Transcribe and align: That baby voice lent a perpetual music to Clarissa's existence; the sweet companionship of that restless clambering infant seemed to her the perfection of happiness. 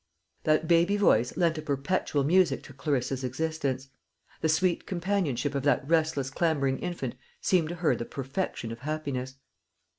That 0.45 0.67
baby 0.67 0.97
voice 0.97 1.37
lent 1.37 1.59
a 1.59 1.61
perpetual 1.61 2.23
music 2.23 2.63
to 2.63 2.73
Clarissa's 2.73 3.23
existence; 3.23 3.89
the 4.41 4.49
sweet 4.49 4.87
companionship 4.87 5.53
of 5.53 5.61
that 5.61 5.87
restless 5.87 6.31
clambering 6.31 6.79
infant 6.79 7.13
seemed 7.39 7.69
to 7.69 7.75
her 7.75 7.95
the 7.95 8.05
perfection 8.05 8.71
of 8.71 8.79
happiness. 8.79 9.35